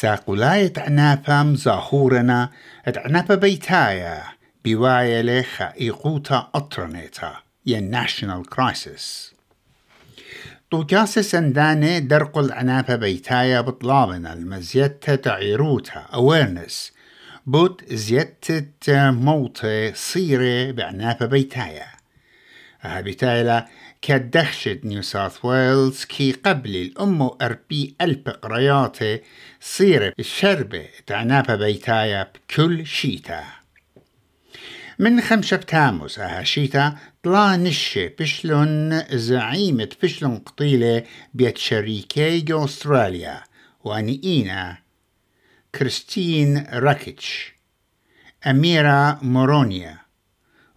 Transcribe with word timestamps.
ساقولاية 0.00 0.72
عنابة 0.76 1.42
مزاهورنا 1.42 2.50
عنابة 2.96 3.34
بيتايا 3.34 4.22
بوايا 4.64 5.22
لخا 5.22 5.72
إيقوتا 5.80 6.50
أطرنيتا 6.54 7.36
ين 7.66 7.90
ناشنال 7.90 8.46
كرايسيس 8.46 9.34
طوكاس 10.70 11.18
سنداني 11.18 12.00
درقل 12.00 12.52
عنابة 12.52 12.96
بيتايا 12.96 13.60
بطلابنا 13.60 14.32
المزيتة 14.32 15.14
تعيروتا 15.14 16.06
awareness. 16.12 16.92
بوت 17.46 17.92
زيتة 17.92 19.10
موطة 19.10 19.92
صيرة 19.92 20.70
بعنابة 20.70 21.26
بيتايا. 21.26 21.86
أها 22.84 23.00
بيتايلا 23.00 23.68
كدخشت 24.02 24.80
نيو 24.84 25.02
ساوث 25.02 25.44
ويلز 25.44 26.04
كي 26.04 26.32
قبل 26.32 26.76
الأمو 26.76 27.38
أربي 27.42 27.94
ألب 28.00 28.28
قرياتي 28.28 29.20
صيرة 29.60 30.12
الشربة 30.18 30.86
تعنابة 31.06 31.56
بيتايا 31.56 32.32
بكل 32.34 32.86
شيتا. 32.86 33.44
من 34.98 35.20
خمسة 35.20 35.56
بتاموس 35.56 36.18
أها 36.18 36.42
شيتا 36.42 36.96
طلع 37.22 37.56
نشة 37.56 38.10
بشلون 38.20 39.02
زعيمة 39.18 39.88
بشلون 40.02 40.38
قطيلة 40.38 41.04
بيت 41.34 41.58
شريكي 41.58 42.44
أستراليا 42.50 43.42
وأني 43.84 44.20
إينا 44.24 44.78
كريستين 45.74 46.66
راكيتش 46.72 47.52
أميرة 48.46 49.18
مورونيا. 49.22 49.98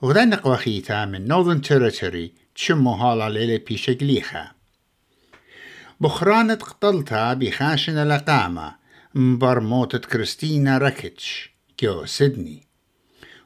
وغدا 0.01 0.47
وخيتا 0.47 1.05
من 1.05 1.27
نورثن 1.27 1.61
تيريتوري 1.61 2.40
تشمو 2.55 2.91
هالا 2.93 3.29
ليلة 3.29 3.63
بيشقليخا 3.67 4.51
بخرانة 5.99 6.53
قتلتها 6.53 7.33
بخاشن 7.33 8.07
لقامة 8.07 8.75
مبرموتة 9.15 9.97
كريستينا 9.97 10.77
راكيتش 10.77 11.51
جو 11.79 12.05
سيدني 12.05 12.67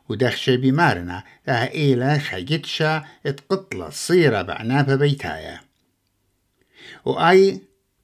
ودخشة 0.09 0.55
بمارنا 0.55 1.23
لها 1.47 1.71
إيلا 1.71 2.17
خيتشا 2.17 3.05
اتقتلة 3.25 3.89
صيرة 3.89 4.41
بعنابة 4.41 4.95
بيتايا 4.95 5.61
وأي 7.05 7.61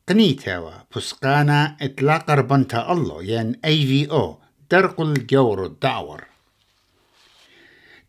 قنيتاوا 0.09 0.71
بسقانا 0.95 1.77
اتلاقى 1.81 2.35
ربنتا 2.35 2.91
الله 2.91 3.23
ين 3.23 3.55
اي 3.65 3.85
في 3.85 4.11
أو 4.11 4.39
درق 4.71 5.01
الجور 5.01 5.65
الدعور 5.65 6.30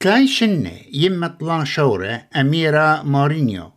تلاي 0.03 0.29
شنة 0.29 0.81
يمة 0.93 1.27
طلان 1.27 1.65
شورة 1.65 2.29
أميرة 2.37 3.03
مورينيو. 3.03 3.73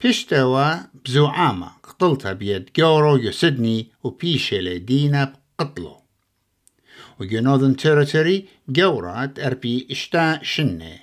بيشتوا 0.00 0.74
بزوعامة 1.04 1.70
قتلتها 1.82 2.32
بيد 2.32 2.70
جورو 2.76 3.16
يسدني 3.16 3.90
وبيشي 4.02 4.60
لدينا 4.60 5.32
بقتلو 5.58 5.96
وجنوذن 7.20 7.76
تيريتوري 7.76 8.48
جورات 8.68 9.38
أربي 9.38 9.88
إشتا 9.90 10.42
شنة. 10.42 10.98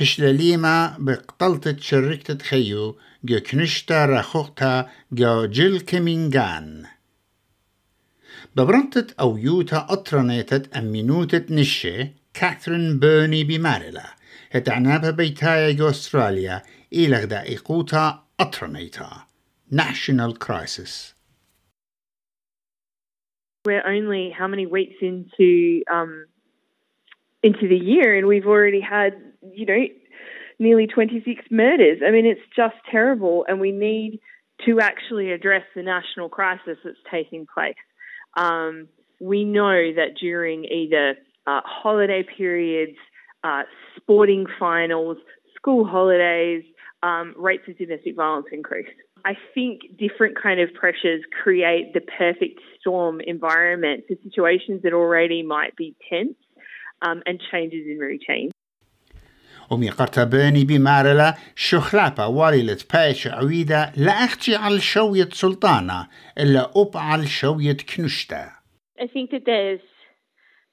بشلاليما 0.00 0.96
بقتلت 0.98 1.80
شركة 1.80 2.38
خيو 2.38 2.98
جو 3.24 3.40
كنشتا 3.40 4.06
رخوختا 4.06 4.90
جو 5.12 5.44
جل 5.44 5.80
كمينغان. 5.80 6.86
ببرنتت 8.56 9.12
أو 9.20 9.36
يوتا 9.36 9.86
أطرنيتت 9.90 10.76
أمينوتت 10.76 11.50
نشة. 11.50 12.25
كاثرين 12.35 12.99
بيرني 12.99 13.43
بمارلا 13.43 14.03
هتعنابها 14.51 15.11
بيتايا 15.11 15.71
جو 15.71 15.89
أستراليا 15.89 16.61
إلغدا 16.93 17.43
إيقوتا 17.43 18.23
أطرنيتا 18.39 19.09
National 19.71 20.33
Crisis 20.33 21.13
We're 23.65 23.87
only 23.87 24.33
how 24.37 24.47
many 24.47 24.65
weeks 24.65 24.95
into 25.01 25.83
um, 25.89 26.25
into 27.43 27.67
the 27.67 27.77
year, 27.77 28.17
and 28.17 28.27
we've 28.27 28.47
already 28.47 28.81
had 28.81 29.13
you 29.53 29.65
know 29.65 29.85
nearly 30.59 30.87
26 30.87 31.45
murders. 31.51 31.99
I 32.05 32.11
mean, 32.11 32.25
it's 32.25 32.41
just 32.55 32.75
terrible, 32.89 33.45
and 33.47 33.59
we 33.59 33.71
need 33.71 34.19
to 34.65 34.79
actually 34.79 35.31
address 35.31 35.63
the 35.75 35.83
national 35.83 36.29
crisis 36.29 36.77
that's 36.83 36.97
taking 37.09 37.47
place. 37.51 37.75
Um, 38.37 38.87
we 39.19 39.43
know 39.43 39.93
that 39.95 40.17
during 40.19 40.65
either 40.65 41.15
uh, 41.47 41.61
holiday 41.63 42.23
periods, 42.37 42.97
uh, 43.43 43.63
sporting 43.97 44.45
finals, 44.59 45.17
school 45.55 45.85
holidays, 45.85 46.63
um, 47.03 47.33
rates 47.37 47.63
of 47.67 47.77
domestic 47.77 48.15
violence 48.15 48.47
increase. 48.51 48.87
I 49.25 49.33
think 49.53 49.81
different 49.99 50.35
kind 50.41 50.59
of 50.59 50.73
pressures 50.73 51.21
create 51.43 51.93
the 51.93 52.01
perfect 52.01 52.59
storm 52.79 53.21
environment 53.21 54.03
for 54.07 54.15
situations 54.23 54.81
that 54.83 54.93
already 54.93 55.43
might 55.43 55.75
be 55.75 55.95
tense 56.09 56.37
um, 57.01 57.21
and 57.25 57.39
changes 57.51 57.85
in 57.87 57.99
routine. 57.99 58.51
ومي 59.71 59.89
قرتباني 59.89 60.65
بمارلا 60.65 61.35
شخلابا 61.55 62.25
والي 62.25 62.77
بايش 62.93 63.27
عويدة 63.27 63.91
لا 63.97 64.11
أختي 64.11 64.55
على 64.55 64.79
شوية 64.79 65.29
سلطانة 65.31 66.07
إلا 66.37 66.71
أب 66.75 66.91
على 66.95 67.25
شوية 67.25 67.77
كنشتا 67.95 68.49
I 68.99 69.07
think 69.07 69.31
that 69.31 69.45
there's 69.45 69.81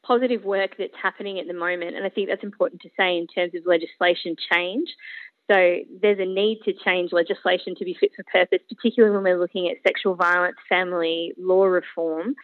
positive 0.05 0.43
work 0.43 0.71
that's 0.77 0.93
happening 1.01 1.39
at 1.39 1.47
the 1.47 1.53
moment, 1.53 1.95
and 1.95 2.05
I 2.05 2.09
think 2.09 2.29
that's 2.29 2.43
important 2.43 2.81
to 2.81 2.89
say 2.97 3.17
in 3.17 3.27
terms 3.27 3.53
of 3.55 3.65
legislation 3.65 4.35
change. 4.51 4.89
So 5.51 5.77
there's 6.01 6.19
a 6.19 6.25
need 6.25 6.61
to 6.65 6.73
change 6.73 7.11
legislation 7.11 7.75
to 7.75 7.85
be 7.85 7.97
fit 7.99 8.11
for 8.15 8.23
purpose, 8.23 8.59
particularly 8.69 9.13
when 9.13 9.23
we're 9.23 9.39
looking 9.39 9.69
at 9.69 9.77
sexual 9.85 10.15
violence, 10.15 10.55
family 10.69 11.33
law 11.37 11.65
reform. 11.65 12.35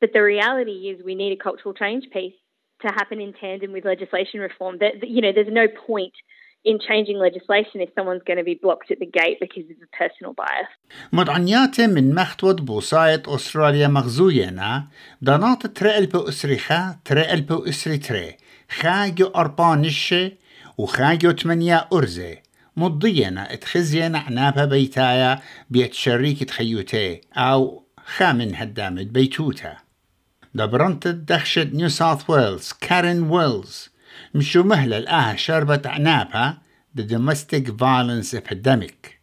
But 0.00 0.12
the 0.12 0.22
reality 0.22 0.88
is 0.88 1.04
we 1.04 1.14
need 1.14 1.32
a 1.32 1.42
cultural 1.42 1.74
change 1.74 2.04
piece 2.10 2.34
to 2.80 2.88
happen 2.88 3.20
in 3.20 3.32
tandem 3.34 3.72
with 3.72 3.84
legislation 3.84 4.40
reform. 4.40 4.78
That 4.78 5.08
you 5.08 5.20
know, 5.20 5.32
there's 5.32 5.48
no 5.50 5.68
point 5.68 6.14
in 6.64 6.78
changing 6.78 7.18
legislation 7.18 7.80
if 7.80 7.90
someone's 7.96 8.22
going 8.22 8.38
to 8.38 8.44
be 8.44 8.54
blocked 8.54 8.90
at 8.90 8.98
the 9.00 9.06
gate 9.20 9.38
because 9.40 9.64
of 9.70 9.76
a 9.82 9.90
personal 9.96 10.32
bias. 10.32 10.70
مدعنيات 11.12 11.80
من 11.80 12.14
مختود 12.14 12.64
بوصاية 12.64 13.22
أستراليا 13.26 13.88
مغزوينا 13.88 14.86
دانات 15.22 15.66
ترى 15.66 15.98
البو 15.98 16.28
أسريخا 16.28 16.96
ترى 17.04 17.32
البو 17.32 17.64
أسري 17.64 17.98
تري 17.98 18.36
خاجو 18.70 19.26
أربانشة 19.26 20.32
وخاجو 20.78 21.30
تمنيا 21.30 21.88
أرزة 21.92 22.36
مضينا 22.76 23.52
اتخزينا 23.52 24.18
عنابها 24.18 24.64
بيتايا 24.64 25.40
بيت 25.70 25.94
شريك 25.94 26.44
تخيوتي 26.44 27.20
أو 27.36 27.82
خامن 28.06 28.54
هدامت 28.54 29.06
بيتوتا 29.06 29.76
دبرنت 30.54 31.08
دخشة 31.08 31.64
نيو 31.64 31.88
ساوث 31.88 32.30
ويلز 32.30 32.72
كارين 32.80 33.22
ويلز 33.22 33.92
مشو 34.34 34.62
مهلة 34.62 34.98
الآها 34.98 35.36
شربت 35.36 35.86
عنابها 35.86 36.58
the 36.98 37.02
domestic 37.02 37.68
violence 37.68 38.34
epidemic. 38.34 39.22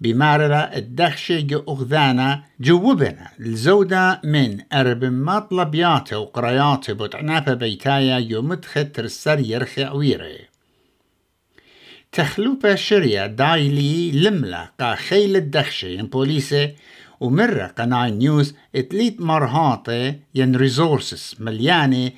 بماررة 0.00 0.56
الدخشة 0.56 1.40
جو 1.40 1.64
أخذانا 1.68 2.44
جوبنا 2.60 3.28
الزودة 3.40 4.20
من 4.24 4.60
أرب 4.72 5.04
مطلبياته 5.04 6.18
وقرياته 6.18 6.92
بتعنابة 6.92 7.54
بيتايا 7.54 8.18
يو 8.18 8.42
مدخل 8.42 8.92
ترسر 8.92 9.38
يرخي 9.38 9.84
عويري 9.84 10.38
تخلوبة 12.12 12.74
شريا 12.74 13.26
دايلي 13.26 14.12
لملة 14.12 14.68
قا 14.80 14.94
خيل 14.94 15.36
الدخشة 15.36 15.86
ين 15.86 16.06
بوليسة 16.06 16.72
ومرة 17.20 17.66
قناة 17.66 18.08
نيوز 18.08 18.54
اتليت 18.74 19.20
مرهاطة 19.20 20.14
ين 20.34 20.56
ريسورسز 20.56 21.36
مليانة 21.40 22.10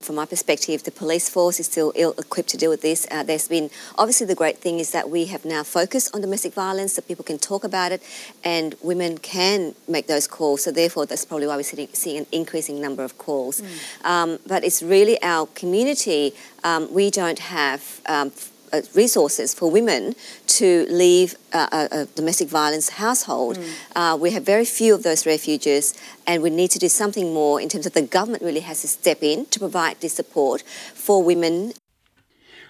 From 0.00 0.16
my 0.16 0.24
perspective, 0.24 0.82
the 0.84 0.90
police 0.90 1.28
force 1.28 1.60
is 1.60 1.66
still 1.66 1.92
ill 1.94 2.14
equipped 2.16 2.48
to 2.50 2.56
deal 2.56 2.70
with 2.70 2.80
this. 2.80 3.06
Uh, 3.10 3.22
there's 3.22 3.46
been 3.46 3.68
obviously 3.98 4.26
the 4.26 4.34
great 4.34 4.58
thing 4.58 4.80
is 4.80 4.90
that 4.92 5.10
we 5.10 5.26
have 5.26 5.44
now 5.44 5.62
focused 5.62 6.14
on 6.14 6.22
domestic 6.22 6.54
violence, 6.54 6.94
so 6.94 7.02
people 7.02 7.24
can 7.24 7.38
talk 7.38 7.62
about 7.62 7.92
it, 7.92 8.02
and 8.42 8.74
women 8.82 9.18
can 9.18 9.74
make 9.86 10.06
those 10.06 10.26
calls. 10.26 10.64
So 10.64 10.72
therefore, 10.72 11.04
that's 11.04 11.26
probably 11.26 11.46
why 11.46 11.56
we're 11.56 11.62
sitting, 11.62 11.88
seeing 11.92 12.18
an 12.20 12.26
increasing 12.32 12.80
number 12.80 13.04
of 13.04 13.18
calls. 13.18 13.60
Mm. 13.60 14.04
Um, 14.04 14.38
but 14.46 14.64
it's 14.64 14.82
really 14.82 15.22
our 15.22 15.46
community. 15.48 16.32
Um, 16.64 16.92
we 16.92 17.10
don't 17.10 17.38
have. 17.38 18.00
Um, 18.06 18.32
uh, 18.73 18.81
resources 18.93 19.53
for 19.53 19.71
women 19.71 20.15
to 20.45 20.85
leave 20.89 21.35
a, 21.53 21.87
a 21.99 22.07
domestic 22.15 22.47
violence 22.49 22.89
household. 22.89 23.57
Mm. 23.57 23.63
Uh, 23.95 24.17
we 24.23 24.31
have 24.31 24.43
very 24.43 24.65
few 24.65 24.93
of 24.93 25.03
those 25.03 25.25
refuges, 25.25 25.93
and 26.25 26.43
we 26.43 26.49
need 26.49 26.71
to 26.71 26.79
do 26.79 26.89
something 26.89 27.33
more 27.33 27.61
in 27.61 27.69
terms 27.69 27.85
of 27.85 27.93
the 27.93 28.01
government 28.01 28.43
really 28.43 28.65
has 28.69 28.81
to 28.81 28.87
step 28.87 29.19
in 29.21 29.45
to 29.53 29.59
provide 29.59 29.95
this 30.01 30.13
support 30.13 30.61
for 31.05 31.23
women. 31.23 31.73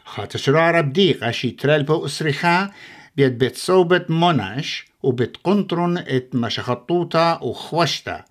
خاطر 0.06 0.82
بديقة 0.82 1.32
شي 1.32 1.52
ترالبو 1.52 2.06
أسرخا 2.06 2.72
بيت 3.18 3.32
بيت 3.32 3.58
صوبت 3.58 4.10
مناش 4.10 4.86
وبيت 5.04 5.38
قنطرن 5.44 5.98
ات 5.98 6.36
مشخطوطة 6.36 7.44
وخوشتا 7.44 8.26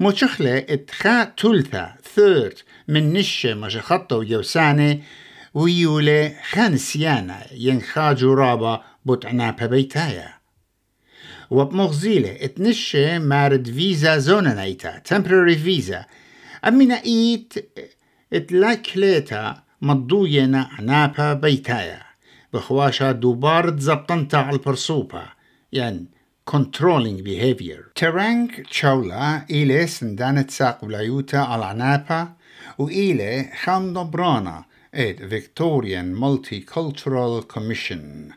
مشخلة 0.00 0.58
ات 0.58 0.90
خا 0.90 1.24
تلثة 1.24 1.92
ثيرت 2.14 2.64
من 2.88 3.12
نشة 3.12 3.54
مشخطة 3.54 4.16
ويوسانة 4.16 5.00
ويولي 5.57 6.35
خان 6.51 6.77
سيانا 6.77 7.45
ينخاجو 7.51 8.33
رابا 8.33 8.83
بوت 9.05 9.25
عنابا 9.25 9.65
بيتايا 9.65 10.33
وبمغزيلة 11.49 12.37
اتنشي 12.45 13.19
مارد 13.19 13.69
فيزا 13.69 14.17
زونا 14.17 14.53
نايتا 14.53 15.01
temporary 15.09 15.57
visa. 15.65 16.05
أمينا 16.67 17.03
إيت 17.05 17.53
اتلاكليتا 18.33 19.63
مضوينا 19.81 20.69
عنابا 20.71 21.33
بيتايا 21.33 22.01
بخواشا 22.53 23.11
دوبار 23.11 23.79
زبطنتا 23.79 24.37
على 24.37 24.55
البرسوبة 24.55 25.23
يعني 25.71 26.05
controlling 26.51 27.23
behavior. 27.23 27.91
ترانك 27.95 28.67
تشاولا 28.69 29.45
إلي 29.51 29.87
سندانت 29.87 30.51
ساق 30.51 30.85
بلايوتا 30.85 31.37
على 31.37 31.65
عنابا 31.65 32.33
وإلي 32.77 33.49
خام 33.63 34.09
برانا 34.09 34.66
at 34.93 35.19
Victorian 35.19 36.15
Multicultural 36.15 37.47
Commission. 37.47 38.33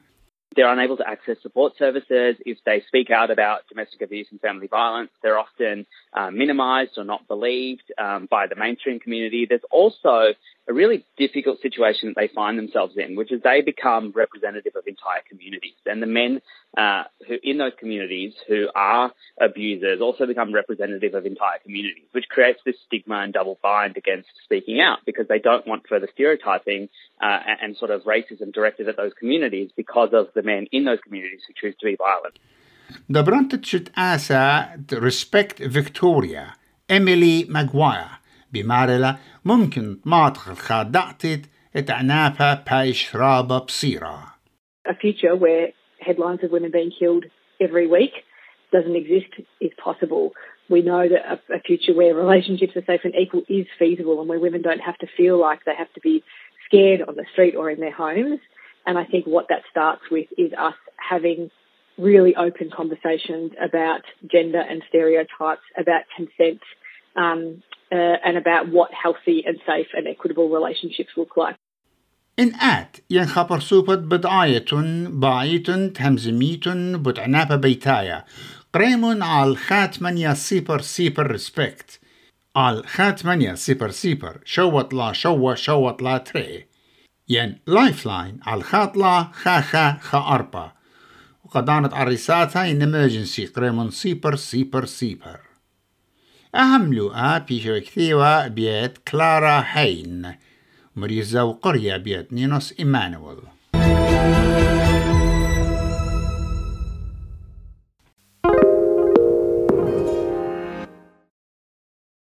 They're 0.57 0.73
unable 0.73 0.97
to 0.97 1.09
access 1.09 1.37
support 1.43 1.79
services. 1.79 2.37
If 2.45 2.59
they 2.67 2.83
speak 2.89 3.11
out 3.11 3.31
about 3.31 3.69
domestic 3.69 4.03
abuse 4.03 4.27
and 4.33 4.41
family 4.41 4.67
violence, 4.67 5.11
they're 5.23 5.39
often 5.39 5.87
uh, 6.13 6.31
minimised 6.33 6.99
or 6.99 7.05
not 7.05 7.29
believed 7.29 7.93
um, 7.99 8.27
by 8.29 8.49
the 8.49 8.57
mainstream 8.57 8.99
community. 8.99 9.47
There's 9.49 9.61
also 9.71 10.35
a 10.71 10.73
really 10.73 11.05
difficult 11.19 11.61
situation 11.61 12.09
that 12.09 12.17
they 12.17 12.29
find 12.29 12.57
themselves 12.57 12.95
in, 12.97 13.17
which 13.17 13.33
is 13.33 13.43
they 13.43 13.61
become 13.61 14.13
representative 14.15 14.73
of 14.77 14.87
entire 14.87 15.21
communities. 15.29 15.75
And 15.85 16.01
the 16.01 16.07
men 16.07 16.41
uh, 16.79 17.05
who 17.27 17.37
in 17.43 17.59
those 17.59 17.73
communities 17.79 18.35
who 18.47 18.69
are 18.77 19.13
abusers 19.41 20.01
also 20.01 20.27
become 20.27 20.55
representative 20.55 21.15
of 21.15 21.27
entire 21.27 21.59
communities, 21.65 22.05
which 22.13 22.29
creates 22.29 22.61
this 22.65 22.77
stigma 22.87 23.17
and 23.17 23.33
double 23.33 23.59
bind 23.61 23.97
against 23.97 24.29
speaking 24.45 24.81
out 24.81 24.99
because 25.05 25.27
they 25.27 25.41
don't 25.41 25.67
want 25.67 25.89
further 25.89 26.09
stereotyping 26.15 26.89
uh, 27.21 27.41
and 27.61 27.77
sort 27.77 27.91
of 27.91 28.03
racism 28.05 28.53
directed 28.53 28.89
at 28.89 28.97
those 28.97 29.13
communities 29.19 29.71
because 29.77 30.11
of 30.13 30.29
the 30.37 30.43
men 30.43 30.67
in 30.71 30.85
those 30.85 31.01
communities 31.01 31.41
who 31.49 31.53
choose 31.61 31.75
to 31.81 31.87
be 31.87 31.97
violent. 31.97 32.39
Dobranta 33.11 33.59
uh, 33.97 34.77
to 34.87 35.01
Respect 35.01 35.59
Victoria, 35.59 36.55
Emily 36.89 37.45
Maguire. 37.49 38.20
بمارلا 38.54 39.16
ممكن 39.46 39.98
ماطخ 40.06 40.50
الخادعتت 40.50 41.42
اتعنافا 41.76 42.54
بايش 42.54 43.16
رابا 43.16 43.58
بصيرة. 43.58 44.36
A 44.88 44.94
future 44.94 45.36
where 45.36 45.68
headlines 46.00 46.44
of 46.44 46.52
women 46.52 46.72
being 46.72 46.92
killed 47.00 47.26
every 47.60 47.88
week 47.88 48.14
doesn't 48.72 48.96
exist 48.96 49.32
is 49.60 49.72
possible. 49.84 50.32
We 50.70 50.82
know 50.82 51.04
that 51.14 51.24
a, 51.34 51.36
a 51.58 51.60
future 51.60 51.94
where 51.94 52.14
relationships 52.16 52.76
are 52.76 52.86
safe 52.86 53.02
and 53.04 53.16
equal 53.16 53.44
is 53.48 53.68
feasible 53.80 54.20
and 54.20 54.28
where 54.30 54.40
women 54.40 54.62
don't 54.62 54.80
have 54.90 54.98
to 55.00 55.08
feel 55.18 55.40
like 55.40 55.60
they 55.66 55.76
have 55.76 55.94
to 55.94 56.02
be 56.02 56.24
scared 56.66 57.02
on 57.08 57.16
the 57.16 57.26
street 57.34 57.56
or 57.56 57.70
in 57.70 57.80
their 57.80 57.98
homes. 58.06 58.40
And 58.86 58.98
I 58.98 59.06
think 59.06 59.26
what 59.26 59.48
that 59.50 59.64
starts 59.70 60.02
with 60.12 60.28
is 60.38 60.52
us 60.68 60.76
having 60.98 61.52
really 61.98 62.36
open 62.36 62.70
conversations 62.76 63.52
about 63.64 64.02
gender 64.30 64.60
and 64.60 64.84
stereotypes, 64.90 65.66
about 65.78 66.04
consent, 66.16 66.62
um, 67.16 67.64
uh, 67.93 68.27
and 68.27 68.37
about 68.37 68.65
what 68.77 68.91
healthy 69.03 69.39
and 69.47 69.57
safe 69.67 69.91
and 69.97 70.07
equitable 70.07 70.49
relationships 70.49 71.13
look 71.17 71.37
like. 71.37 71.57
إن 72.39 72.55
آت 72.55 72.97
ينخبر 73.11 73.61
سوبت 73.61 73.99
بدعاية 73.99 74.65
باعية 75.09 75.63
تهمزميت 75.95 76.69
بتعنابة 76.69 77.57
بيتايا. 77.57 78.25
قريم 78.75 79.23
على 79.23 79.57
خاتمن 79.57 80.19
يا 80.19 80.35
سيبر 80.35 80.81
سيبر 80.81 81.27
ريسبكت. 81.27 82.01
على 82.57 82.83
خاتمن 82.83 83.43
يا 83.43 83.55
سيبر 83.55 83.91
سيبر 83.91 84.41
شوت 84.45 84.95
لا 84.95 85.13
شوة 85.13 85.55
شوت 85.55 86.03
لا 86.03 86.19
تري. 86.19 86.67
ين 87.29 87.59
لايف 87.67 88.07
لاين 88.07 88.41
على 88.47 88.63
خات 88.63 88.97
لا 88.97 89.23
خا 89.23 89.61
خا 89.61 89.99
خا 90.01 90.19
أربا 90.19 90.73
وقدانت 91.45 91.95
عريساتها 91.95 92.71
إن 92.71 92.93
emergency 92.93 93.53
قريم 93.57 93.91
سيبر 93.91 94.37
سيبر 94.37 94.85
سيبر. 94.85 95.50
أهم 96.55 96.95
لقاء 96.95 97.39
بيشو 97.39 97.81
كثيوة 97.81 98.49
بيت 98.49 98.99
كلارا 98.99 99.65
هين. 99.67 100.35
مريزة 100.97 101.45
وقرية 101.45 101.97
بيت 101.97 102.33
نينوس 102.33 102.75
إيمانويل. 102.79 103.39